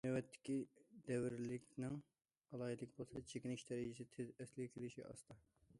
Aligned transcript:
نۆۋەتتىكى 0.05 0.53
دەۋرىيلىكنىڭ 1.09 1.99
ئالاھىدىلىكى 1.99 3.01
بولسا 3.03 3.25
چېكىنىش 3.33 3.69
دەرىجىسى 3.73 4.11
تېز، 4.17 4.35
ئەسلىگە 4.39 4.75
كېلىشى 4.79 5.09
ئاستا. 5.11 5.41